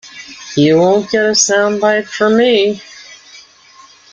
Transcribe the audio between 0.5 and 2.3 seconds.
You won’t get a soundbite